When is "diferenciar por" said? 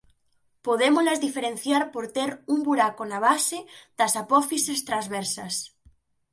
1.27-2.05